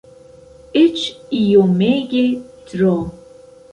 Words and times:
Eĉ 0.81 1.03
iomege 1.41 2.25
tro. 2.73 2.95